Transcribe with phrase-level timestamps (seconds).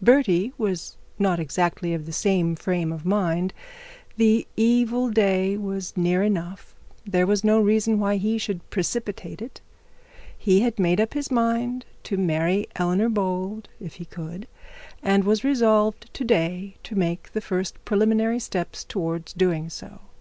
[0.00, 3.52] Bertie was not exactly in the same frame of mind;
[4.16, 6.72] the evil of the day was near enough;
[7.04, 9.60] there was no reason why he should precipitate it.
[10.38, 14.46] He had made up his mind to marry Eleanor Bold if he could,
[15.02, 19.98] and was resolved to day to take the first preliminary step towards doing so.